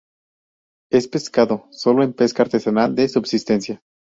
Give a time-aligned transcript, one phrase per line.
[0.91, 3.83] Es pescado sólo en pesca artesanal de subsistencia.